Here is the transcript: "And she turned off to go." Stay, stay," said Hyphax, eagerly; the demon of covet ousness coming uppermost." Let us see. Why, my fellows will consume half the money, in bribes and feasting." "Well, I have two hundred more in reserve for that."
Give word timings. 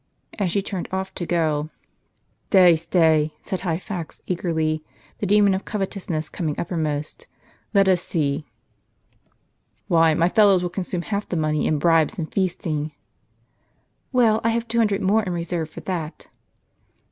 "And 0.39 0.51
she 0.51 0.63
turned 0.63 0.87
off 0.91 1.13
to 1.13 1.27
go." 1.27 1.69
Stay, 2.49 2.75
stay," 2.75 3.35
said 3.43 3.59
Hyphax, 3.61 4.19
eagerly; 4.25 4.83
the 5.19 5.27
demon 5.27 5.53
of 5.53 5.63
covet 5.63 5.91
ousness 5.91 6.27
coming 6.27 6.55
uppermost." 6.59 7.27
Let 7.75 7.87
us 7.87 8.01
see. 8.01 8.47
Why, 9.87 10.15
my 10.15 10.27
fellows 10.27 10.63
will 10.63 10.71
consume 10.71 11.03
half 11.03 11.29
the 11.29 11.37
money, 11.37 11.67
in 11.67 11.77
bribes 11.77 12.17
and 12.17 12.33
feasting." 12.33 12.93
"Well, 14.11 14.41
I 14.43 14.49
have 14.49 14.67
two 14.67 14.79
hundred 14.79 15.03
more 15.03 15.21
in 15.21 15.33
reserve 15.33 15.69
for 15.69 15.81
that." 15.81 16.29